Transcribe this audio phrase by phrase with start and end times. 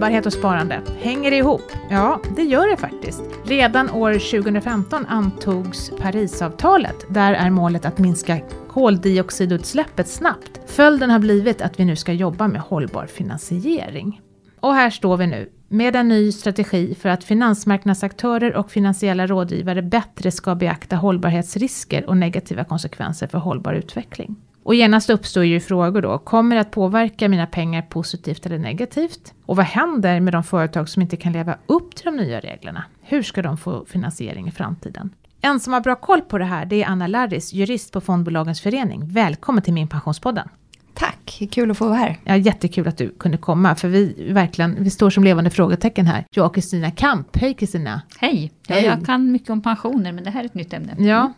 [0.00, 1.72] Hållbarhet och sparande, hänger det ihop?
[1.90, 3.22] Ja, det gör det faktiskt.
[3.44, 7.06] Redan år 2015 antogs Parisavtalet.
[7.08, 10.60] Där är målet att minska koldioxidutsläppet snabbt.
[10.66, 14.20] Följden har blivit att vi nu ska jobba med hållbar finansiering.
[14.60, 19.82] Och här står vi nu med en ny strategi för att finansmarknadsaktörer och finansiella rådgivare
[19.82, 24.36] bättre ska beakta hållbarhetsrisker och negativa konsekvenser för hållbar utveckling.
[24.70, 29.34] Och genast uppstår ju frågor då, kommer det att påverka mina pengar positivt eller negativt?
[29.46, 32.84] Och vad händer med de företag som inte kan leva upp till de nya reglerna?
[33.00, 35.10] Hur ska de få finansiering i framtiden?
[35.40, 38.60] En som har bra koll på det här, det är Anna Larris, jurist på Fondbolagens
[38.60, 39.02] förening.
[39.04, 40.48] Välkommen till Min Pensionspodden.
[41.38, 42.16] Tack, kul att få vara här.
[42.24, 46.24] Ja, jättekul att du kunde komma, för vi verkligen, vi står som levande frågetecken här.
[46.30, 47.36] Jag och Kristina Kamp.
[47.36, 48.02] Hej Kristina!
[48.18, 48.52] Hej!
[48.66, 50.96] Ja, jag kan mycket om pensioner, men det här är ett nytt ämne.
[50.98, 51.32] Ja,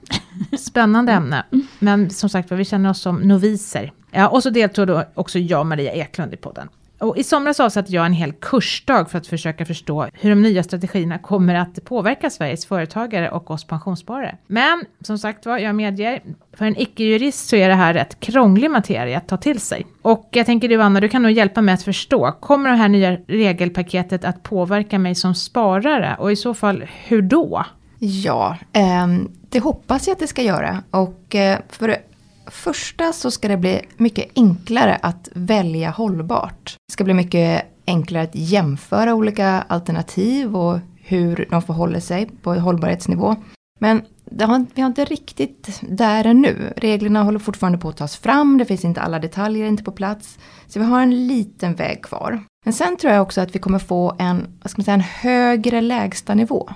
[0.59, 1.45] spännande ämne.
[1.79, 3.93] Men som sagt vi känner oss som noviser.
[4.11, 6.69] Ja, och så deltog då också jag, Maria Eklund, i podden.
[7.03, 10.63] Och I somras avsatte jag en hel kursdag för att försöka förstå hur de nya
[10.63, 14.37] strategierna kommer att påverka Sveriges företagare och oss pensionssparare.
[14.47, 16.23] Men som sagt var, jag medger,
[16.53, 19.87] för en icke-jurist så är det här rätt krånglig materia att ta till sig.
[20.03, 22.89] Och jag tänker du Anna, du kan nog hjälpa mig att förstå, kommer det här
[22.89, 26.17] nya regelpaketet att påverka mig som sparare?
[26.19, 27.65] Och i så fall, hur då?
[27.99, 29.07] Ja, eh,
[29.49, 30.83] det hoppas jag att det ska göra.
[30.91, 31.97] Och eh, för
[32.47, 36.77] första så ska det bli mycket enklare att välja hållbart.
[36.89, 42.55] Det ska bli mycket enklare att jämföra olika alternativ och hur de förhåller sig på
[42.55, 43.37] hållbarhetsnivå.
[43.79, 44.03] Men
[44.41, 46.73] har, vi har inte riktigt där ännu.
[46.77, 50.39] Reglerna håller fortfarande på att tas fram, det finns inte alla detaljer inte på plats.
[50.67, 52.45] Så vi har en liten väg kvar.
[52.65, 55.01] Men sen tror jag också att vi kommer få en, vad ska man säga, en
[55.01, 56.71] högre lägstanivå.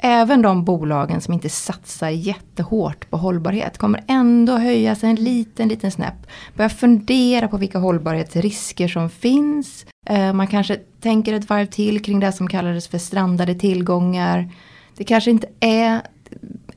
[0.00, 5.68] Även de bolagen som inte satsar jättehårt på hållbarhet kommer ändå höja sig en liten,
[5.68, 6.26] liten snäpp.
[6.56, 9.86] Börja fundera på vilka hållbarhetsrisker som finns.
[10.06, 14.52] Eh, man kanske tänker ett varv till kring det som kallades för strandade tillgångar.
[14.96, 16.00] Det kanske inte är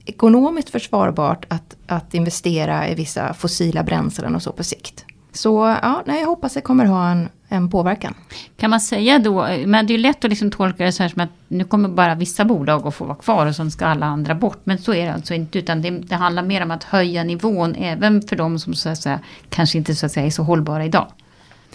[0.05, 5.05] ekonomiskt försvarbart att, att investera i vissa fossila bränslen och så på sikt.
[5.33, 8.13] Så ja, jag hoppas det kommer ha en, en påverkan.
[8.57, 11.21] Kan man säga då, men det är lätt att liksom tolka det så här som
[11.21, 14.35] att nu kommer bara vissa bolag att få vara kvar och sen ska alla andra
[14.35, 14.59] bort.
[14.63, 17.75] Men så är det alltså inte, utan det, det handlar mer om att höja nivån
[17.75, 19.19] även för de som så att säga,
[19.49, 21.07] kanske inte så att säga är så hållbara idag.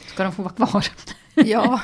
[0.07, 0.87] Ska de få vara kvar?
[1.45, 1.81] Ja,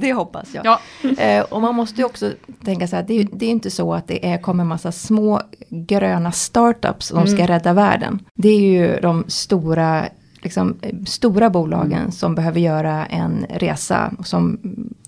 [0.00, 0.66] det hoppas jag.
[0.66, 0.80] Ja.
[1.18, 2.32] Eh, och man måste ju också
[2.64, 5.40] tänka så här, det är, det är inte så att det är, kommer massa små
[5.68, 7.36] gröna startups som mm.
[7.36, 8.18] ska rädda världen.
[8.34, 10.08] Det är ju de stora
[10.42, 10.76] liksom,
[11.06, 12.12] stora bolagen mm.
[12.12, 14.58] som behöver göra en resa som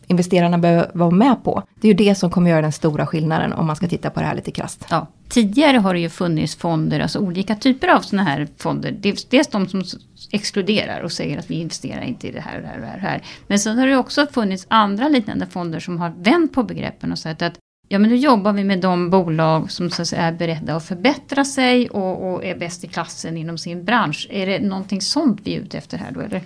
[0.06, 1.62] investerarna behöver vara med på.
[1.80, 4.20] Det är ju det som kommer göra den stora skillnaden om man ska titta på
[4.20, 4.86] det här lite krasst.
[4.90, 5.06] Ja.
[5.28, 8.96] Tidigare har det ju funnits fonder, alltså olika typer av sådana här fonder.
[9.30, 9.82] Dels de som
[10.30, 13.08] exkluderar och säger att vi investerar inte i det här och det här och det
[13.08, 13.22] här.
[13.46, 17.18] Men sen har det också funnits andra liknande fonder som har vänt på begreppen och
[17.18, 17.54] sagt att
[17.88, 20.84] Ja men nu jobbar vi med de bolag som så att säga, är beredda att
[20.84, 24.28] förbättra sig och, och, är bäst i klassen inom sin bransch.
[24.30, 26.42] Är det någonting sånt vi är ute efter här då eller?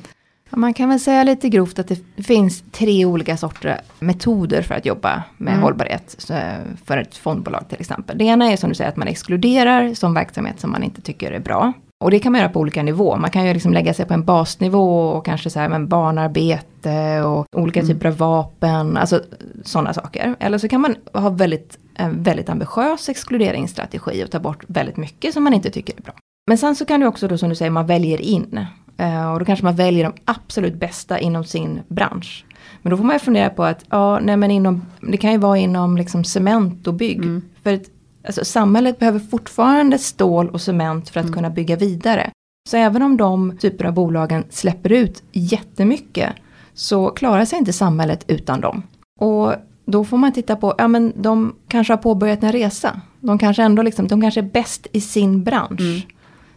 [0.50, 4.86] Man kan väl säga lite grovt att det finns tre olika sorter metoder för att
[4.86, 5.62] jobba med mm.
[5.62, 6.32] hållbarhet
[6.84, 8.18] för ett fondbolag till exempel.
[8.18, 11.32] Det ena är som du säger att man exkluderar som verksamhet som man inte tycker
[11.32, 11.72] är bra.
[12.04, 13.16] Och det kan man göra på olika nivåer.
[13.16, 17.22] Man kan ju liksom lägga sig på en basnivå och kanske så här med barnarbete
[17.22, 17.92] och olika mm.
[17.92, 19.22] typer av vapen, alltså
[19.64, 20.36] sådana saker.
[20.40, 25.34] Eller så kan man ha väldigt, en väldigt ambitiös exkluderingsstrategi och ta bort väldigt mycket
[25.34, 26.14] som man inte tycker är bra.
[26.46, 28.66] Men sen så kan det också då som du säger, man väljer in.
[29.00, 32.44] Uh, och då kanske man väljer de absolut bästa inom sin bransch.
[32.82, 35.38] Men då får man ju fundera på att, ja, nej men inom, det kan ju
[35.38, 37.18] vara inom liksom cement och bygg.
[37.18, 37.42] Mm.
[37.62, 37.90] För ett,
[38.26, 41.34] alltså, samhället behöver fortfarande stål och cement för att mm.
[41.34, 42.30] kunna bygga vidare.
[42.68, 46.32] Så även om de typer av bolagen släpper ut jättemycket
[46.74, 48.82] så klarar sig inte samhället utan dem.
[49.20, 49.54] Och
[49.86, 53.00] då får man titta på, ja men de kanske har påbörjat en resa.
[53.20, 55.80] De kanske ändå liksom, de kanske är bäst i sin bransch.
[55.80, 56.00] Mm.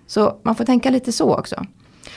[0.08, 1.66] Så man får tänka lite så också.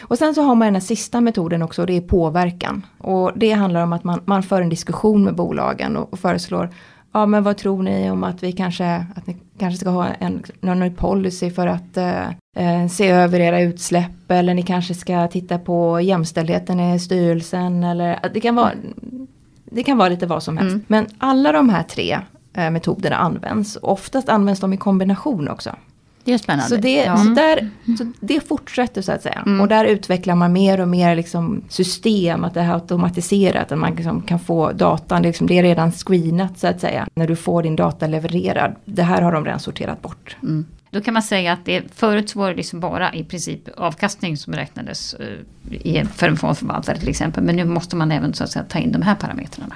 [0.01, 2.87] Och sen så har man den här sista metoden också, och det är påverkan.
[2.99, 6.71] Och det handlar om att man, man för en diskussion med bolagen och, och föreslår
[7.15, 10.43] ja men vad tror ni om att vi kanske, att ni kanske ska ha en,
[10.61, 15.59] någon policy för att eh, eh, se över era utsläpp eller ni kanske ska titta
[15.59, 18.73] på jämställdheten i styrelsen eller det kan vara,
[19.65, 20.75] det kan vara lite vad som helst.
[20.75, 20.85] Mm.
[20.89, 22.19] Men alla de här tre
[22.55, 25.71] eh, metoderna används, oftast används de i kombination också.
[26.25, 26.69] Det är spännande.
[26.69, 27.17] Så det, ja.
[27.17, 29.43] så där, så det fortsätter så att säga.
[29.47, 29.61] Mm.
[29.61, 33.73] Och där utvecklar man mer och mer liksom system, att det är automatiserat.
[33.73, 37.09] Att man liksom kan få datan, liksom, det är redan screenat så att säga.
[37.15, 38.75] När du får din data levererad.
[38.85, 40.37] Det här har de redan sorterat bort.
[40.43, 40.67] Mm.
[40.91, 44.37] Då kan man säga att det, förut så var det liksom bara i princip avkastning
[44.37, 47.45] som räknades eh, för en fondförvaltare till exempel.
[47.45, 49.75] Men nu måste man även så att säga, ta in de här parametrarna.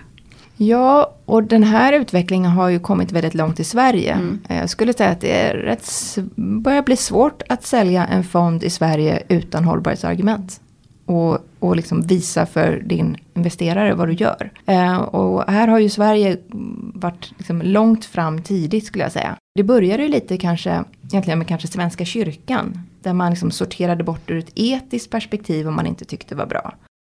[0.60, 4.12] Ja, och den här utvecklingen har ju kommit väldigt långt i Sverige.
[4.12, 4.38] Mm.
[4.48, 8.70] Jag skulle säga att det är rätt, börjar bli svårt att sälja en fond i
[8.70, 10.60] Sverige utan hållbarhetsargument.
[11.06, 14.50] Och, och liksom visa för din investerare vad du gör.
[14.66, 16.36] Eh, och här har ju Sverige
[16.94, 19.36] varit liksom långt fram tidigt skulle jag säga.
[19.54, 22.82] Det började ju lite kanske, egentligen med kanske Svenska kyrkan.
[23.02, 26.74] Där man liksom sorterade bort ur ett etiskt perspektiv om man inte tyckte var bra.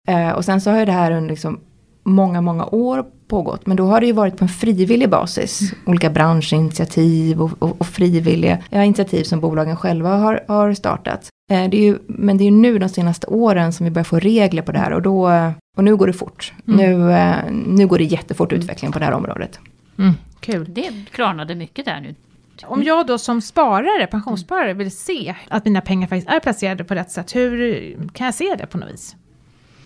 [0.07, 1.59] Eh, och sen så har ju det här under liksom
[2.03, 3.65] många, många år pågått.
[3.65, 5.61] Men då har det ju varit på en frivillig basis.
[5.61, 5.75] Mm.
[5.85, 11.29] Olika branschinitiativ och, och, och frivilliga ja, initiativ som bolagen själva har, har startat.
[11.51, 14.03] Eh, det är ju, men det är ju nu de senaste åren som vi börjar
[14.03, 15.31] få regler på det här och, då,
[15.77, 16.53] och nu går det fort.
[16.67, 16.77] Mm.
[16.79, 17.35] Nu, eh,
[17.67, 19.59] nu går det jättefort utveckling på det här området.
[19.97, 20.13] Mm.
[20.39, 20.65] Kul.
[20.69, 22.15] Det klarnade mycket där nu.
[22.63, 26.95] Om jag då som sparare, pensionssparare, vill se att mina pengar faktiskt är placerade på
[26.95, 29.15] rätt sätt, hur kan jag se det på något vis?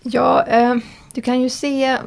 [0.03, 0.75] Ja, eh,
[1.13, 1.97] du kan ju se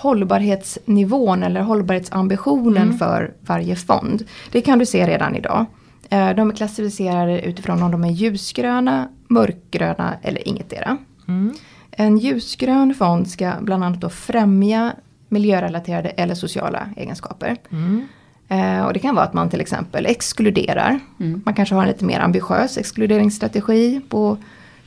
[0.00, 2.98] hållbarhetsnivån eller hållbarhetsambitionen mm.
[2.98, 4.24] för varje fond.
[4.52, 5.66] Det kan du se redan idag.
[6.10, 10.96] Eh, de är klassificerade utifrån om de är ljusgröna, mörkgröna eller ingetdera.
[11.28, 11.54] Mm.
[11.90, 14.92] En ljusgrön fond ska bland annat då främja
[15.28, 17.56] miljörelaterade eller sociala egenskaper.
[17.70, 18.08] Mm.
[18.48, 21.00] Eh, och det kan vara att man till exempel exkluderar.
[21.20, 21.42] Mm.
[21.44, 24.36] Man kanske har en lite mer ambitiös exkluderingsstrategi på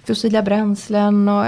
[0.05, 1.43] fossila bränslen och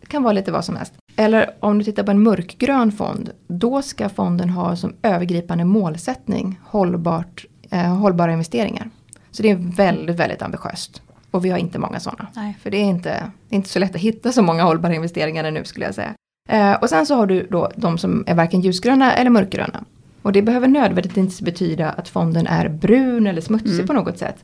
[0.00, 0.92] det kan vara lite vad som helst.
[1.20, 6.60] Eller om du tittar på en mörkgrön fond, då ska fonden ha som övergripande målsättning
[6.64, 8.90] hållbart, eh, hållbara investeringar.
[9.30, 11.02] Så det är väldigt, väldigt ambitiöst.
[11.30, 12.26] Och vi har inte många sådana.
[12.36, 12.56] Nej.
[12.62, 13.10] För det är, inte,
[13.48, 16.14] det är inte så lätt att hitta så många hållbara investeringar nu skulle jag säga.
[16.48, 19.84] Eh, och sen så har du då de som är varken ljusgröna eller mörkgröna.
[20.22, 23.86] Och det behöver nödvändigtvis inte betyda att fonden är brun eller smutsig mm.
[23.86, 24.36] på något sätt.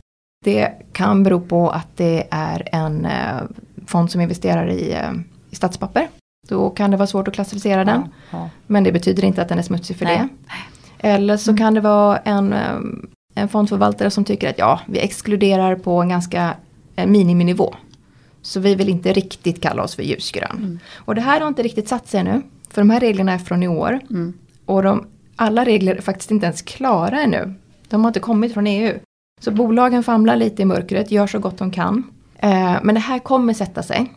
[0.45, 3.43] Det kan bero på att det är en eh,
[3.87, 5.13] fond som investerar i, eh,
[5.51, 6.09] i statspapper.
[6.49, 8.09] Då kan det vara svårt att klassificera den.
[8.31, 8.51] Ja.
[8.67, 10.19] Men det betyder inte att den är smutsig för Nej.
[10.19, 11.09] det.
[11.09, 11.59] Eller så mm.
[11.59, 12.77] kan det vara en, eh,
[13.35, 16.55] en fondförvaltare som tycker att ja, vi exkluderar på en ganska
[16.97, 17.75] en miniminivå.
[18.43, 20.57] Så vi vill inte riktigt kalla oss för ljusgrön.
[20.57, 20.79] Mm.
[20.95, 22.43] Och det här har inte riktigt satt sig ännu.
[22.71, 24.01] För de här reglerna är från i år.
[24.11, 24.33] Mm.
[24.67, 25.07] Och de,
[25.37, 27.55] alla regler är faktiskt inte ens klara ännu.
[27.89, 28.99] De har inte kommit från EU.
[29.41, 32.05] Så bolagen famlar lite i mörkret, gör så gott de kan.
[32.39, 34.13] Eh, men det här kommer sätta sig.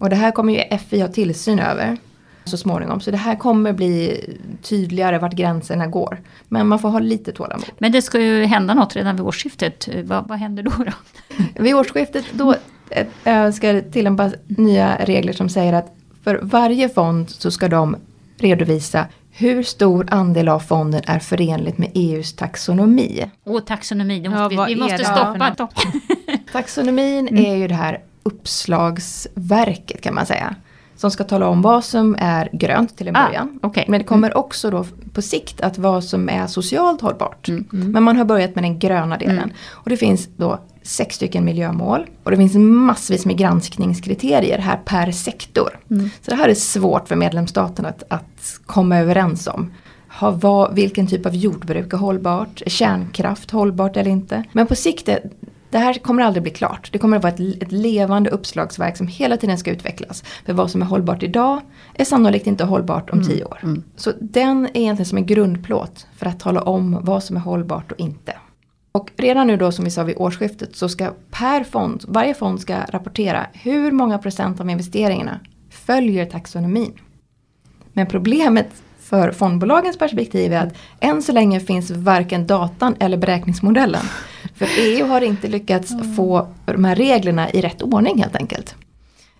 [0.00, 1.96] Och det här kommer ju FI ha tillsyn över
[2.44, 3.00] så småningom.
[3.00, 4.24] Så det här kommer bli
[4.62, 6.20] tydligare vart gränserna går.
[6.48, 7.70] Men man får ha lite tålamod.
[7.78, 9.88] Men det ska ju hända något redan vid årsskiftet.
[10.04, 10.70] Vad, vad händer då?
[10.70, 10.92] då?
[11.62, 12.54] vid årsskiftet då
[13.24, 17.96] äh, ska det tillämpas nya regler som säger att för varje fond så ska de
[18.38, 23.30] redovisa hur stor andel av fonden är förenligt med EUs taxonomi?
[23.44, 25.68] Åh, taxonomi, måste ja, vi, vi måste stoppa.
[26.52, 27.44] Taxonomin mm.
[27.44, 30.54] är ju det här uppslagsverket kan man säga.
[30.96, 33.60] Som ska tala om vad som är grönt till en ah, början.
[33.62, 33.84] okay.
[33.88, 34.38] Men det kommer mm.
[34.38, 37.48] också då på sikt att vad som är socialt hållbart.
[37.48, 37.64] Mm.
[37.72, 37.92] Mm.
[37.92, 39.38] Men man har börjat med den gröna delen.
[39.38, 39.50] Mm.
[39.70, 42.06] Och det finns då sex stycken miljömål.
[42.22, 45.78] Och det finns massvis med granskningskriterier här per sektor.
[45.90, 46.10] Mm.
[46.20, 49.72] Så det här är svårt för medlemsstaterna att, att komma överens om.
[50.08, 52.62] Ha, vad, vilken typ av jordbruk är hållbart?
[52.66, 54.44] Är kärnkraft hållbart eller inte?
[54.52, 55.20] Men på sikt är,
[55.70, 56.88] det här kommer aldrig bli klart.
[56.92, 60.24] Det kommer att vara ett, ett, levande uppslagsverk som hela tiden ska utvecklas.
[60.46, 61.60] För vad som är hållbart idag
[61.94, 63.30] är sannolikt inte hållbart om mm.
[63.30, 63.58] tio år.
[63.62, 63.82] Mm.
[63.96, 67.92] Så den är egentligen som en grundplåt för att tala om vad som är hållbart
[67.92, 68.36] och inte.
[68.92, 72.60] Och redan nu då som vi sa vid årsskiftet så ska per fond, varje fond
[72.60, 76.92] ska rapportera hur många procent av investeringarna följer taxonomin.
[77.92, 78.68] Men problemet
[79.10, 84.02] för fondbolagens perspektiv är att än så länge finns varken datan eller beräkningsmodellen.
[84.54, 86.14] För EU har inte lyckats mm.
[86.14, 88.74] få de här reglerna i rätt ordning helt enkelt.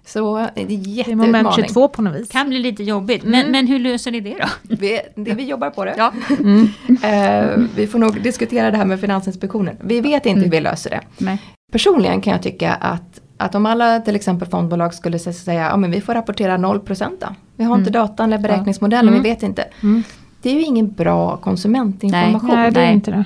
[0.06, 1.32] Så det är jätteutmaning.
[1.32, 2.28] Det är moment 22 på något vis.
[2.28, 3.22] Kan bli lite jobbigt.
[3.22, 3.52] Men, mm.
[3.52, 4.48] men hur löser ni det då?
[4.62, 5.94] Vi, det, vi jobbar på det.
[5.98, 6.12] Ja.
[6.30, 6.62] Mm.
[6.88, 9.76] Uh, vi får nog diskutera det här med Finansinspektionen.
[9.80, 10.44] Vi vet inte mm.
[10.44, 11.00] hur vi löser det.
[11.18, 11.38] Nej.
[11.72, 15.90] Personligen kan jag tycka att, att om alla till exempel fondbolag skulle säga ja men
[15.90, 17.26] vi får rapportera 0% då.
[17.56, 18.00] Vi har inte mm.
[18.02, 19.20] datan eller beräkningsmodellen, ja.
[19.20, 19.34] vi mm.
[19.34, 19.64] vet inte.
[19.82, 20.02] Mm.
[20.42, 22.48] Det är ju ingen bra konsumentinformation.
[22.48, 23.24] Nej, nej det är inte det.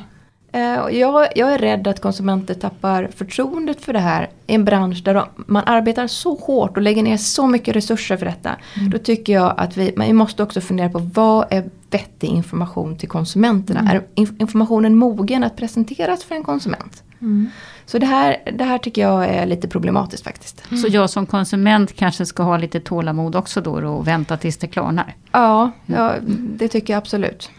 [0.55, 5.03] Uh, jag, jag, är rädd att konsumenter tappar förtroendet för det här i en bransch
[5.05, 8.51] där man arbetar så hårt och lägger ner så mycket resurser för detta.
[8.77, 8.91] Mm.
[8.91, 13.09] Då tycker jag att vi, vi måste också fundera på vad är vettig information till
[13.09, 13.81] konsumenterna?
[13.81, 13.97] Mm.
[13.97, 17.03] Är informationen mogen att presenteras för en konsument?
[17.87, 20.63] Så det här, det här tycker jag är lite problematiskt faktiskt.
[20.83, 24.67] Så jag som konsument kanske ska ha lite tålamod också då och vänta tills det
[24.67, 25.15] klarnar.
[25.33, 26.15] Ja, ja
[26.59, 27.51] det tycker jag absolut.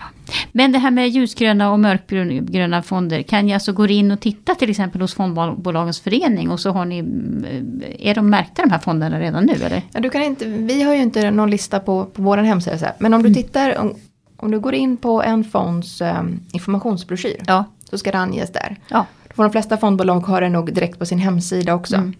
[0.51, 3.21] Men det här med ljusgröna och mörkgröna fonder.
[3.21, 6.85] Kan jag alltså gå in och titta till exempel hos fondbolagens förening och så har
[6.85, 9.81] ni, eh, är de märkta de här fonderna redan nu eller?
[9.91, 12.93] Ja, du kan inte, vi har ju inte någon lista på, på vår hemsida.
[12.99, 13.93] Men om du tittar,
[14.37, 17.43] om, du går in på en fonds um, informationsbroschyr.
[17.47, 17.63] Ja.
[17.89, 18.75] Så ska det anges där.
[18.87, 19.05] Ja.
[19.35, 21.95] För de flesta fondbolag har det nog direkt på sin hemsida också.
[21.95, 22.13] Mm.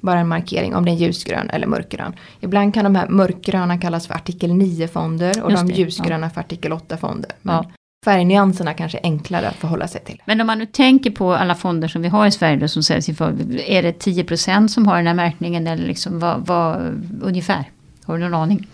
[0.00, 2.12] Bara en markering om det är ljusgrön eller mörkgrön.
[2.40, 6.40] Ibland kan de här mörkgröna kallas för artikel 9-fonder och Just de det, ljusgröna för
[6.40, 7.30] artikel 8-fonder.
[7.42, 7.64] Men Ja.
[8.04, 10.22] färgnyanserna kanske är enklare att förhålla sig till.
[10.24, 12.82] Men om man nu tänker på alla fonder som vi har i Sverige då, som
[12.82, 16.76] säljs i för, är det 10% som har den här märkningen eller liksom vad, vad
[17.22, 17.64] ungefär?
[18.04, 18.66] Har du någon aning?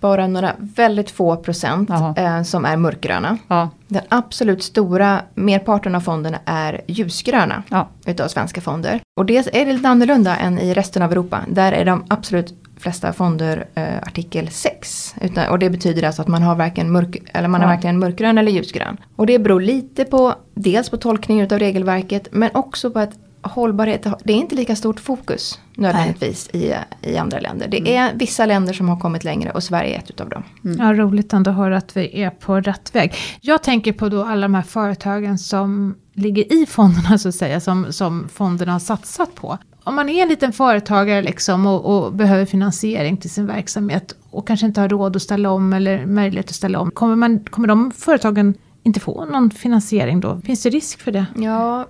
[0.00, 3.38] Bara några väldigt få procent eh, som är mörkgröna.
[3.48, 9.00] Ja, Den absolut stora merparten av fonderna är ljusgröna ja, utav svenska fonder.
[9.16, 11.40] Och det är lite annorlunda än i resten av Europa.
[11.48, 15.14] Där är de absolut flesta fonder eh, artikel 6.
[15.20, 17.74] Utan, och det betyder alltså att man har varken mörk, eller man har Ja.
[17.74, 18.96] varken mörkgrön eller ljusgrön.
[19.16, 24.06] Och det beror lite på dels på tolkningen utav regelverket men också på att hållbarhet,
[24.24, 27.68] det är inte lika stort fokus nödvändigtvis i, i andra länder.
[27.68, 30.42] Det är vissa länder som har kommit längre och Sverige är ett utav dem.
[30.78, 33.14] Ja, roligt ändå att höra att vi är på rätt väg.
[33.40, 37.60] Jag tänker på då alla de här företagen som ligger i fonderna så att säga,
[37.60, 39.58] som, som fonderna har satsat på.
[39.84, 44.46] Om man är en liten företagare liksom och, och behöver finansiering till sin verksamhet och
[44.46, 46.90] kanske inte har råd att ställa om eller möjlighet att ställa om.
[46.90, 50.40] Kommer, man, kommer de företagen inte få någon finansiering då?
[50.44, 51.26] Finns det risk för det?
[51.36, 51.88] Ja,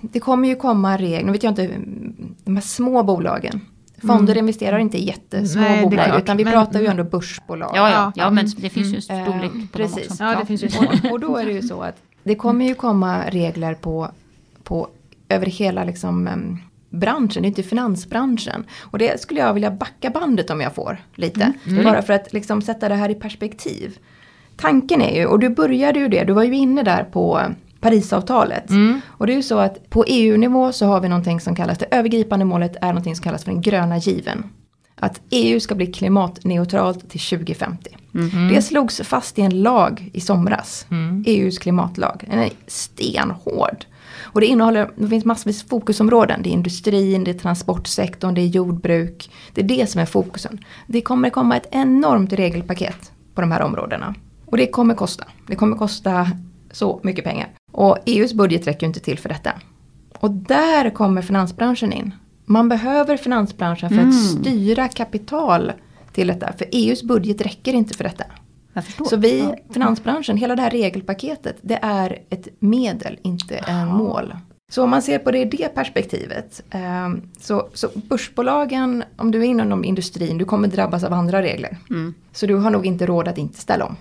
[0.00, 1.70] det kommer ju komma regler, nu vet jag inte,
[2.44, 3.60] de här små bolagen.
[4.06, 7.70] Fonder investerar inte i jättesmå Nej, bolag klart, utan vi men- pratar ju ändå börsbolag.
[7.74, 8.12] ja, ja, Ja.
[8.24, 10.10] ja men det finns ju Eh, storlek på dem precis.
[10.10, 10.24] också.
[10.24, 10.68] Ja, det finns ju.
[10.78, 14.10] Och, och då är det ju så att det kommer ju komma regler på,
[14.62, 14.88] på
[15.28, 16.28] över hela liksom,
[16.90, 18.64] branschen, det är inte finansbranschen.
[18.80, 21.52] Och det skulle jag vilja backa bandet om jag får lite.
[21.84, 23.98] Bara för att liksom sätta det här i perspektiv.
[24.56, 27.40] Tanken är ju, och du började ju det, du var ju inne där på
[27.80, 28.64] Parisavtalet.
[29.06, 31.86] Och det är ju så att på EU-nivå så har vi någonting som kallas, det
[31.90, 34.44] övergripande målet är någonting som kallas för den gröna given.
[34.94, 37.96] Att EU ska bli klimatneutralt till 2050.
[38.54, 40.86] Det slogs fast i en lag i somras.
[41.26, 42.24] EUs klimatlag.
[42.30, 43.84] Den är stenhård.
[44.32, 46.42] Och det innehåller, det finns massvis fokusområden.
[46.42, 49.30] Det är industrin, det är transportsektorn, det är jordbruk.
[49.54, 50.64] Det är det som är fokusen.
[50.86, 54.14] Det kommer komma ett enormt regelpaket på de här områdena.
[54.46, 55.24] Och det kommer kosta.
[55.46, 56.30] Det kommer kosta
[56.70, 57.48] så mycket pengar.
[57.72, 59.52] Och EUs budget räcker ju inte till för detta.
[60.18, 62.14] Och där kommer finansbranschen in.
[62.44, 65.72] Man behöver finansbranschen för att styra kapital
[66.12, 66.52] till detta.
[66.58, 68.24] För EUs budget räcker inte för detta.
[69.10, 74.34] Så vi, finansbranschen, hela det här regelpaketet, det är ett medel, inte en mål.
[74.70, 77.08] Så om man ser på det i det perspektivet, eh,
[77.40, 81.78] så, så börsbolagen, om du är inom industrin, du kommer drabbas av andra regler.
[81.90, 82.14] Mm.
[82.32, 83.96] Så du har nog inte råd att inte ställa om.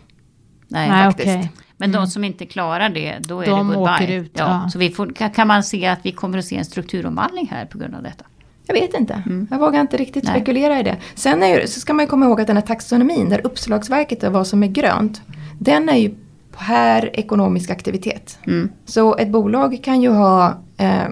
[0.67, 1.27] Nej, faktiskt.
[1.27, 1.51] okej.
[1.79, 3.93] Men de som inte klarar det, då är De det goodbye.
[3.95, 4.61] åker ut, ja.
[4.63, 4.69] ja.
[4.69, 7.77] Så vi får, kan- man se att vi kommer att se en strukturomvandling här på
[7.77, 8.25] grund av detta?
[8.65, 10.33] Jag vet inte, jag vågar inte riktigt Nej.
[10.35, 10.97] spekulera i det.
[11.15, 14.23] Sen är ju, så ska man ju komma ihåg att den här taxonomin, där uppslagsverket
[14.23, 15.21] är vad som är grönt,
[15.59, 16.15] den är ju
[16.57, 18.39] per ekonomisk aktivitet.
[18.47, 18.69] Mm.
[18.85, 21.03] Så ett bolag kan ju ha, eh,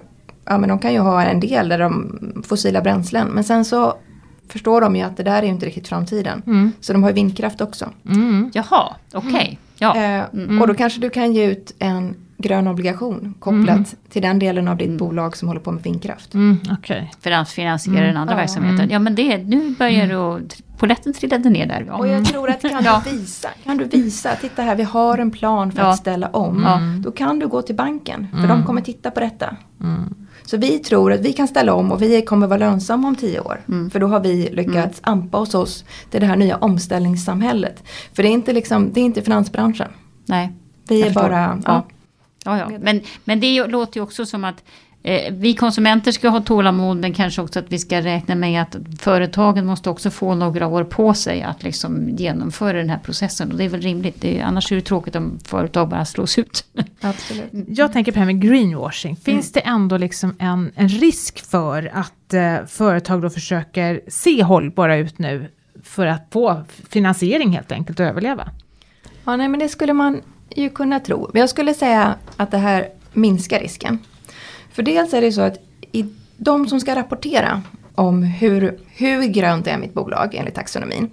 [0.45, 3.27] ja men de kan ju ha en del där de fossila bränslen.
[3.27, 3.93] Men sen så
[4.49, 6.41] förstår de ju att det där är ju inte riktigt framtiden.
[6.47, 6.71] Mm.
[6.79, 7.89] Så de har ju vindkraft också.
[8.09, 8.51] Mm.
[8.53, 9.59] Jaha, okej.
[9.79, 9.95] Ja.
[9.97, 10.23] Eh,
[10.61, 14.77] Och då kanske du kan ge ut en grön obligation kopplat till den delen av
[14.77, 16.33] ditt bolag som håller på med vindkraft.
[16.33, 17.11] Mm, Okej.
[17.21, 18.37] För att finansiera den andra Ja.
[18.37, 18.89] verksamheten.
[18.89, 20.47] Ja men det, nu börjar mm.
[20.77, 21.83] polletten trillade ner där.
[21.87, 21.93] Ja.
[21.93, 23.01] Och jag tror att kan Ja.
[23.05, 25.89] du visa, kan du visa, titta här vi har en plan för Ja.
[25.89, 26.63] att ställa om.
[26.65, 26.79] Ja.
[27.03, 29.55] Då kan du gå till banken, för de kommer titta på detta.
[30.47, 33.39] Så vi tror att vi kan ställa om och vi kommer vara lönsamma om tio
[33.39, 33.61] år.
[33.91, 37.83] För då har vi lyckats anpassa oss till det här nya omställningssamhället.
[38.13, 39.91] För det är inte, liksom, det är inte finansbranschen.
[40.25, 40.53] Nej.
[40.87, 41.21] Vi är förstår.
[41.21, 41.61] bara...
[41.65, 41.85] Ja.
[42.45, 42.79] Ja, ja.
[42.79, 44.63] Men, men det låter ju också som att
[45.31, 49.65] vi konsumenter ska ha tålamod men kanske också att vi ska räkna med att företagen
[49.65, 53.51] måste också få några år på sig att liksom genomföra den här processen.
[53.51, 54.21] Och det är väl rimligt.
[54.21, 56.65] Det är, annars är det tråkigt om företag bara slås ut.
[57.01, 57.51] Absolut.
[57.67, 59.15] Jag tänker på det här med greenwashing.
[59.15, 64.97] Finns det ändå liksom en, en risk för att eh, företag då försöker se hållbara
[64.97, 65.51] ut nu
[65.83, 68.51] för att få finansiering helt enkelt och överleva?
[69.23, 70.21] Ja, nej, men det skulle man
[70.55, 71.29] ju kunna tro.
[71.33, 73.99] Men jag skulle säga att det här minskar risken.
[74.77, 75.57] För dels är det så att
[75.91, 76.05] i,
[76.37, 77.61] de som ska rapportera
[77.95, 81.09] om hur, hur grönt är mitt bolag enligt taxonomin.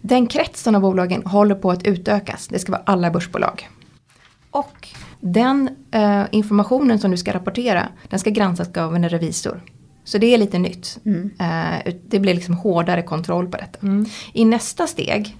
[0.00, 2.48] Den kretsen av bolagen håller på att utökas.
[2.48, 3.68] Det ska vara alla börsbolag.
[4.50, 4.88] Och
[5.20, 9.60] Den eh, informationen som du ska rapportera, den ska granskas av en revisor.
[10.04, 10.98] Så det är lite nytt.
[11.04, 11.30] Mm.
[11.40, 13.78] Eh, det blir liksom hårdare kontroll på detta.
[14.32, 15.36] I nästa steg,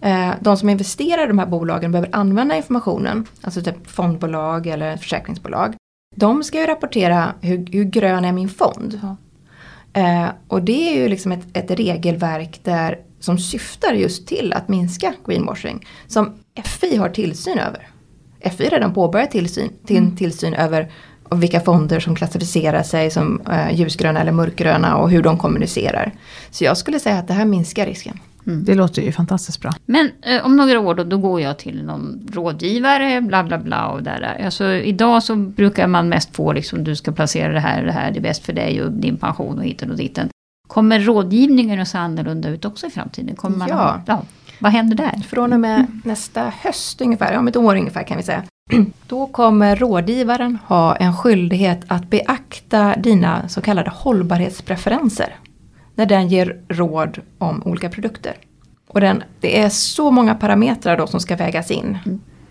[0.00, 4.96] eh, de som investerar i de här bolagen behöver använda informationen, alltså typ fondbolag eller
[4.96, 5.74] försäkringsbolag.
[6.14, 9.00] De ska ju rapportera hur, hur grön är min fond?
[9.02, 9.16] Ja.
[10.00, 14.68] Eh, och det är ju liksom ett, ett regelverk där, som syftar just till att
[14.68, 15.86] minska greenwashing.
[16.06, 17.88] Som FI har tillsyn över.
[18.56, 20.92] FI har redan påbörjat tillsyn, till, tillsyn över
[21.30, 26.12] vilka fonder som klassificerar sig som eh, ljusgröna eller mörkgröna och hur de kommunicerar.
[26.50, 28.18] Så jag skulle säga att det här minskar risken.
[28.44, 29.72] Det låter ju fantastiskt bra.
[29.86, 33.86] Men eh, om några år då, då går jag till någon rådgivare, bla bla bla
[33.88, 34.20] och där.
[34.20, 34.44] där.
[34.44, 37.92] Alltså, idag så brukar man mest få liksom, du ska placera det här och det
[37.92, 40.28] här, det är bäst för dig och din pension och hitten och ditten.
[40.68, 43.36] Kommer rådgivningen att se annorlunda ut också i framtiden?
[43.36, 43.74] Kommer man Ja.
[43.76, 44.22] ha, ja.
[44.58, 45.22] Vad händer där?
[45.28, 48.42] Från och med nästa höst ungefär, om ett år ungefär kan vi säga.
[49.06, 55.34] Då kommer rådgivaren ha en skyldighet att beakta dina så kallade hållbarhetspreferenser.
[55.94, 58.34] När den ger råd om olika produkter.
[58.88, 61.98] Och den, det är så många parametrar då som ska vägas in.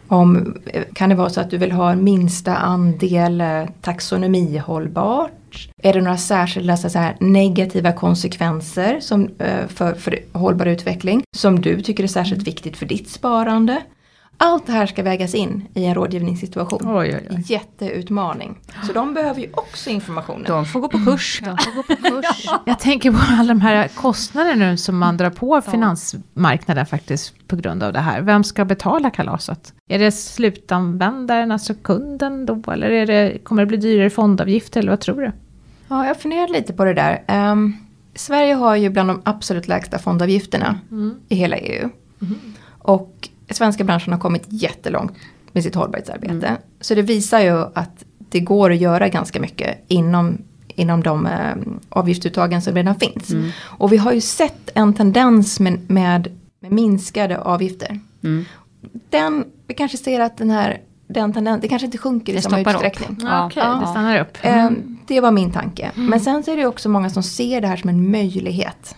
[0.08, 5.70] Om, eh, kan det vara så att du vill ha en minsta andel eh, taxonomihållbart?
[5.84, 11.62] Är det några särskilda så här, negativa konsekvenser som, eh, för, för hållbar utveckling som
[11.62, 13.82] du tycker är särskilt viktigt för ditt sparande?
[14.44, 16.82] Allt det här ska vägas in i en rådgivningssituation.
[16.86, 17.44] Oj, oj, oj.
[17.48, 18.60] Jätteutmaning.
[18.88, 20.44] Så de behöver ju också informationen.
[20.48, 21.40] De får gå på kurs.
[21.40, 22.46] Får gå på kurs.
[22.66, 27.56] Jag tänker på alla de här kostnaderna nu som man drar på finansmarknaden faktiskt på
[27.56, 28.22] grund av det här.
[28.22, 29.74] Vem ska betala kalaset?
[29.88, 32.72] Är det slutanvändaren, alltså kunden då?
[32.72, 35.32] Eller är det, kommer det bli dyrare fondavgifter eller vad tror du?
[35.88, 37.24] Ja, jag funderar lite på det där.
[37.28, 37.74] Ehm,
[38.16, 40.80] Sverige har ju bland de absolut lägsta fondavgifterna
[41.30, 41.90] i hela EU.
[42.80, 45.12] Och svenska branschen har kommit jättelångt
[45.52, 46.58] med sitt hållbarhetsarbete.
[46.82, 51.56] Så det visar ju att det går att göra ganska mycket inom, inom de eh,
[51.90, 53.32] avgiftsuttagen som redan finns.
[53.62, 56.28] Och vi har ju sett en tendens med, med,
[56.60, 58.00] med minskade avgifter.
[58.24, 58.46] Mm.
[59.10, 62.42] Den, vi kanske ser att den här den tendens, det kanske inte sjunker i Det
[62.42, 62.86] samma stoppar upp.
[62.86, 63.18] utsträckning.
[63.22, 63.80] Ja, Okej, ja.
[63.82, 64.38] det stannar upp.
[64.42, 64.70] Eh,
[65.08, 65.92] Det var min tanke.
[65.96, 68.96] Men sen så är det också många som ser det här som en möjlighet.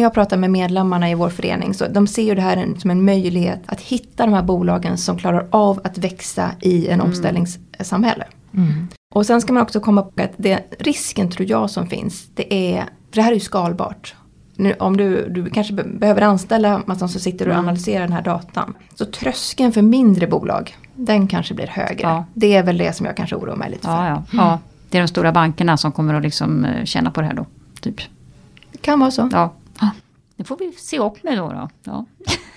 [0.00, 2.90] När jag pratar med medlemmarna i vår förening så de ser ju det här som
[2.90, 8.24] en möjlighet att hitta de här bolagen som klarar av att växa i en omställningssamhälle.
[8.54, 8.88] Mm.
[9.14, 12.54] Och sen ska man också komma på att det, risken tror jag som finns, det
[12.54, 14.14] är, för det här är ju skalbart.
[14.56, 18.22] Nu, om du, du kanske be- behöver anställa massa som sitter och analyserar den här
[18.22, 18.74] datan.
[18.94, 22.02] Så tröskeln för mindre bolag, den kanske blir högre.
[22.02, 22.24] Ja.
[22.34, 24.04] Det är väl det som jag kanske oroar mig lite för.
[24.04, 24.58] Ja, ja, ja.
[24.90, 27.46] Det är de stora bankerna som kommer att liksom eh, tjäna på det här då.
[27.80, 27.96] Typ.
[28.72, 29.28] Det kan vara så.
[29.32, 29.52] Ja.
[30.40, 31.48] Det får vi se upp med då.
[31.48, 31.68] då.
[31.84, 32.06] Ja.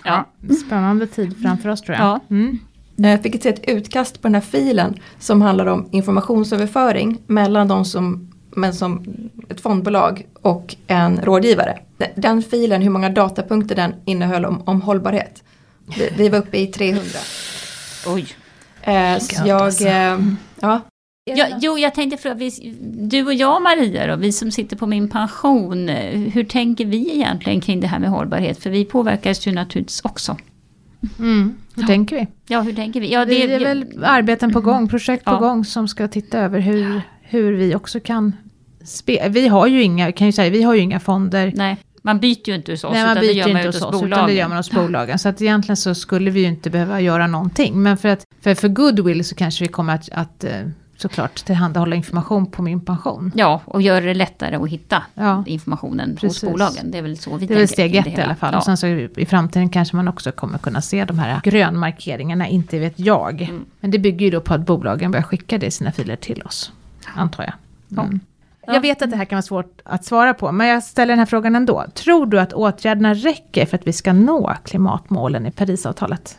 [0.04, 0.26] Ja,
[0.66, 2.06] spännande tid framför oss tror jag.
[2.06, 2.20] Ja.
[2.30, 2.60] Mm.
[2.96, 7.86] Jag fick se ett utkast på den här filen som handlar om informationsöverföring mellan de
[7.86, 9.06] som, men som
[9.50, 11.80] ett fondbolag och en rådgivare.
[12.16, 15.44] Den- filen, hur många datapunkter den innehöll om, om hållbarhet.
[15.98, 17.04] Vi, vi var uppe i 300.
[18.08, 18.28] Oj.
[18.82, 19.86] Eh, så Gött, jag, alltså.
[19.88, 20.20] eh,
[20.60, 20.82] ja.
[21.26, 24.86] Ja, jo, jag tänkte fråga, vi, du och jag Maria då, vi som sitter på
[24.88, 25.88] min pension,
[26.34, 28.64] hur tänker vi egentligen kring det här med hållbarhet?
[28.64, 30.38] För vi påverkas ju naturligtvis också.
[31.20, 31.56] Mm.
[31.76, 32.28] Hur tänker vi?
[32.48, 33.14] Ja, hur tänker vi?
[33.14, 35.38] Ja, Det är väl arbeten på gång, projekt på Ja.
[35.40, 38.36] gång som ska titta över hur, hur vi också kan
[38.84, 41.54] spe- Vi har ju inga, kan ju säga, vi har ju inga fonder.
[41.56, 43.68] Nej, man byter ju inte hos oss, Nej, man utan byter det gör man inte
[43.78, 45.20] hos oss, utan det gör man hos bolagen.
[45.20, 47.82] Så att egentligen så skulle vi ju inte behöva göra någonting.
[47.84, 50.52] Men för, att, för, för goodwill så kanske vi kommer att, att eh,
[50.98, 53.32] såklart tillhandahålla information på min pension.
[53.36, 55.44] Ja, och gör det lättare att hitta Ja.
[55.48, 56.42] informationen Precis.
[56.44, 56.92] hos bolagen.
[56.92, 58.54] Det är väl så vi Det är väl steg ett i alla fall.
[58.54, 58.58] Ja.
[58.58, 62.80] Och sen så i framtiden kanske man också kommer kunna se de här grönmarkeringarna, inte
[62.80, 63.42] vet jag.
[63.42, 63.66] Mm.
[63.80, 66.42] Men det bygger ju då på att bolagen börjar skicka det i sina filer till
[66.42, 66.72] oss,
[67.16, 67.54] antar jag.
[68.04, 68.20] Mm.
[68.68, 68.74] Ja.
[68.74, 71.20] Jag vet att det här kan vara svårt att svara på, men jag ställer den
[71.20, 71.86] här frågan ändå.
[71.94, 76.38] Tror du att åtgärderna räcker för att vi ska nå klimatmålen i Parisavtalet?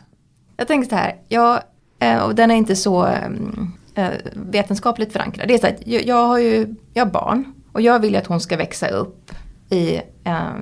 [0.57, 1.61] Jag tänker så här, jag,
[1.99, 5.47] eh, och den är inte så ehm, eh, vetenskapligt förankrad.
[5.47, 8.17] Det är så att jag, jag har ju jag har barn och jag vill ju
[8.17, 9.31] att hon ska växa upp
[9.69, 10.53] i eh,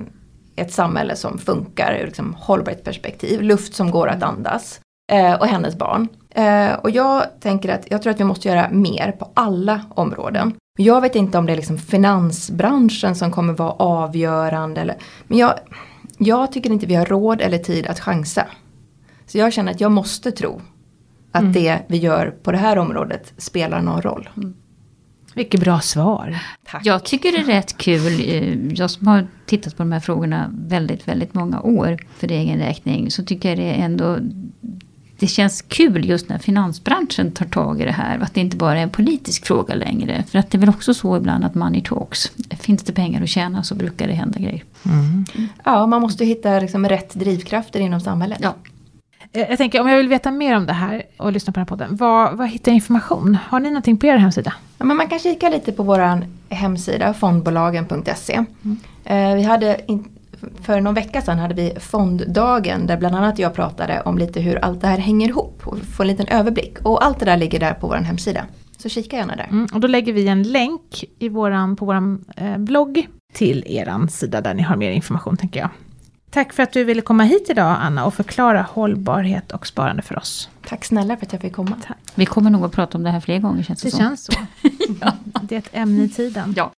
[0.56, 4.80] ett samhälle som funkar ur liksom hållbarhetsperspektiv, luft som går att andas
[5.12, 6.08] eh, och hennes barn.
[6.30, 10.54] Eh, och jag tänker att jag tror att vi måste göra mer på alla områden.
[10.78, 15.54] Jag vet inte om det är liksom finansbranschen som kommer vara avgörande eller, men jag,
[16.18, 18.46] jag tycker inte vi har råd eller tid att chansa.
[19.26, 20.60] Så jag känner att jag måste tro
[21.34, 21.52] att Mm.
[21.52, 24.28] det vi gör på det här området spelar någon roll.
[25.34, 26.38] Vilket bra svar.
[26.70, 26.86] Tack.
[26.86, 30.50] Jag tycker det är rätt kul, eh, jag som har tittat på de här frågorna
[30.58, 34.18] väldigt, väldigt många år för egen räkning, så tycker jag det är ändå
[35.18, 38.18] det känns kul just när finansbranschen tar tag i det här.
[38.18, 40.24] Att det inte bara är en politisk fråga längre.
[40.30, 42.32] För att det är väl också så ibland att money talks.
[42.50, 44.62] Finns det pengar att tjäna så brukar det hända grejer.
[44.84, 45.24] Mm.
[45.64, 48.38] Ja, man måste hitta liksom rätt drivkrafter inom samhället.
[48.42, 48.54] Ja.
[49.34, 51.62] Eh, jag tänker om jag vill veta mer om det här och lyssna på den
[51.62, 51.96] här podden.
[51.96, 53.38] Vad, vad hittar jag information?
[53.48, 54.54] Har ni någonting på er hemsida?
[54.78, 58.34] Ja, men man kan kika lite på vår hemsida fondbolagen.se.
[58.34, 58.76] Mm.
[59.04, 60.08] Eh, vi hade in,
[60.62, 64.64] för någon vecka sedan hade vi fonddagen där bland annat jag pratade om lite hur
[64.64, 66.78] allt det här hänger ihop och få en liten överblick.
[66.82, 68.44] Och allt det där ligger där på vår hemsida.
[68.78, 69.48] Så kika gärna där.
[69.50, 74.06] Mm, och då lägger vi en länk i våran, på vår eh, blogg till er
[74.06, 75.68] sida där ni har mer information tänker jag.
[76.34, 80.18] Tack för att du ville komma hit idag Anna och förklara hållbarhet och sparande för
[80.18, 80.48] oss.
[80.68, 81.76] Tack snälla för att jag fick komma.
[81.86, 81.96] Tack.
[82.14, 84.00] Vi kommer nog att prata om det här fler gånger känns det, det som.
[84.00, 84.32] känns så.
[85.00, 85.12] ja.
[85.42, 86.54] Det är ett ämne i tiden.
[86.56, 86.72] Ja.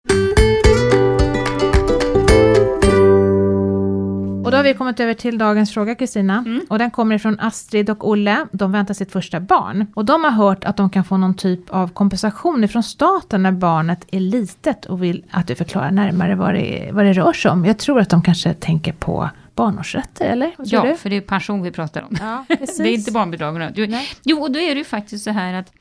[4.45, 6.38] Och då har vi kommit över till dagens fråga Kristina.
[6.47, 6.61] Mm.
[6.69, 8.47] Och den kommer ifrån Astrid och Olle.
[8.53, 9.87] De väntar sitt första barn.
[9.95, 13.53] Och de har hört att de kan få någon typ av kompensation ifrån staten när
[13.53, 17.51] barnet är litet och vill att du förklarar närmare vad det, vad det rör sig
[17.51, 17.64] om.
[17.64, 20.55] Jag tror att de kanske tänker på barnårsrätter, eller?
[20.59, 20.95] ja, du?
[20.95, 22.16] för det är pension vi pratar om.
[22.21, 22.45] Ja,
[22.79, 23.75] det är inte barnbidragen.
[24.23, 25.73] Jo, och då är det ju faktiskt så här att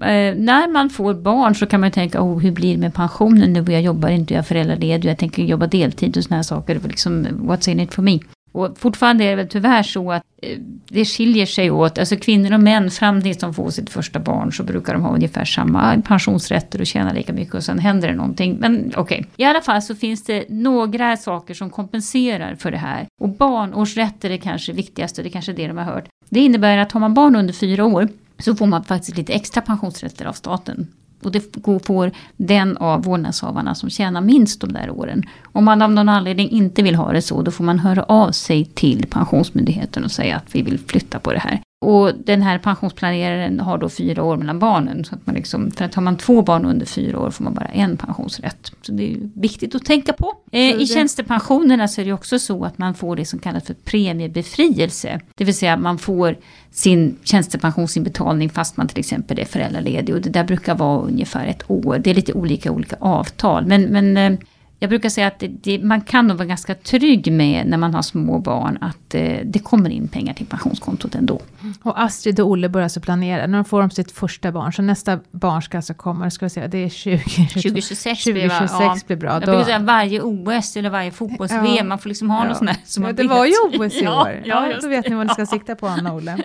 [0.00, 3.52] Eh, när man får barn så kan man tänka, oh, hur blir det med pensionen
[3.52, 3.72] nu?
[3.72, 6.80] Jag jobbar inte, jag är föräldraledig, jag tänker jobba deltid och såna här saker.
[6.88, 8.18] Liksom, what's in it for me?
[8.54, 11.98] Och fortfarande är det väl tyvärr så att eh, det skiljer sig åt.
[11.98, 15.14] Alltså kvinnor och män fram tills de får sitt första barn så brukar de ha
[15.14, 18.56] ungefär samma pensionsrätter och tjäna lika mycket och sen händer det någonting.
[18.60, 19.24] Men okej, okay.
[19.36, 23.06] i alla fall så finns det några saker som kompenserar för det här.
[23.20, 26.04] Och barnårsrätter är kanske viktigaste, det är kanske det de har hört.
[26.28, 29.60] Det innebär att har man barn under fyra år så får man faktiskt lite extra
[29.60, 30.88] pensionsrätter av staten.
[31.24, 35.22] Och det får den av vårdnadshavarna som tjänar minst de där åren.
[35.52, 38.30] Om man av någon anledning inte vill ha det så, då får man höra av
[38.30, 41.60] sig till Pensionsmyndigheten och säga att vi vill flytta på det här.
[41.84, 45.04] Och den här pensionsplaneraren har då fyra år mellan barnen.
[45.04, 47.54] Så att man liksom, för att har man två barn under fyra år får man
[47.54, 48.72] bara en pensionsrätt.
[48.82, 50.32] Så det är viktigt att tänka på.
[50.52, 53.74] Eh, I tjänstepensionerna så är det också så att man får det som kallas för
[53.74, 55.20] premiebefrielse.
[55.34, 56.36] Det vill säga man får
[56.70, 60.14] sin tjänstepensionsinbetalning fast man till exempel är föräldraledig.
[60.14, 61.98] Och det där brukar vara ungefär ett år.
[61.98, 63.66] Det är lite olika olika avtal.
[63.66, 64.38] Men, men eh,
[64.84, 67.94] jag brukar säga att det, det, man kan nog vara ganska trygg med när man
[67.94, 71.40] har små barn att eh, det kommer in pengar till pensionskontot ändå.
[71.82, 74.82] Och Astrid och Olle börjar alltså planera, när de får de sitt första barn, så
[74.82, 78.96] nästa barn ska alltså komma, ska vi säga, det är 20, 2026, 2026 ja.
[79.06, 79.32] blir bra.
[79.32, 81.84] Jag brukar säga varje OS eller varje fotbolls-VM, ja.
[81.84, 82.48] man får liksom ha ja.
[82.48, 82.78] något sånt där.
[82.84, 83.30] Som ja, det vet.
[83.30, 84.42] var ju OS i år.
[84.44, 86.36] Ja, ja, då vet ni vad ni ska sikta på, Anna och Olle.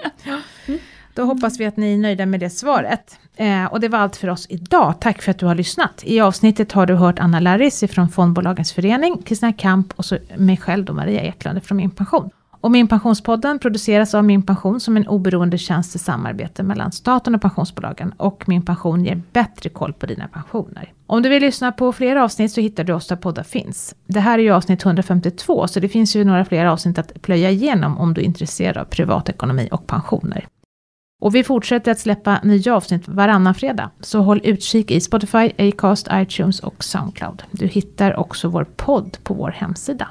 [1.19, 3.19] Då hoppas vi att ni är nöjda med det svaret.
[3.35, 4.93] Eh, och det var allt för oss idag.
[4.99, 6.03] Tack för att du har lyssnat.
[6.03, 10.57] I avsnittet har du hört Anna Larris från Fondbolagens förening, Kristina Kamp och så mig
[10.57, 12.29] själv då, Maria Eklund från Min Pension.
[12.61, 17.35] Och Min Pensionspodden produceras av Min Pension som en oberoende tjänst i samarbete mellan staten
[17.35, 18.13] och pensionsbolagen.
[18.17, 20.93] Och Min Pension ger bättre koll på dina pensioner.
[21.07, 23.95] Om du vill lyssna på fler avsnitt så hittar du oss där poddar finns.
[24.07, 27.49] Det här är ju avsnitt 152 så det finns ju några fler avsnitt att plöja
[27.49, 30.47] igenom om du är intresserad av privatekonomi och pensioner.
[31.21, 36.07] Och vi fortsätter att släppa nya avsnitt varannan fredag, så håll utkik i Spotify, Acast,
[36.11, 37.43] iTunes och Soundcloud.
[37.51, 40.07] Du hittar också vår podd på vår hemsida.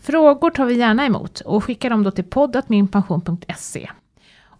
[0.00, 3.90] Frågor tar vi gärna emot och skickar dem då till poddatminpension.se.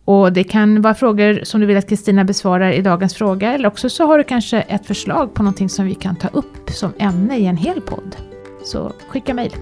[0.05, 3.69] Och det kan vara frågor som du vill att Kristina besvarar i dagens fråga, eller
[3.69, 6.93] också så har du kanske ett förslag på någonting som vi kan ta upp som
[6.99, 8.17] ämne i en hel podd.
[8.65, 9.53] Så skicka mejl.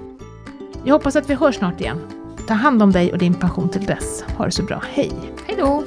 [0.85, 2.20] Jag hoppas att vi hörs snart igen.
[2.47, 4.25] Ta hand om dig och din pension till dess.
[4.37, 4.83] Ha det så bra.
[4.93, 5.13] Hej!
[5.47, 5.85] Hej då!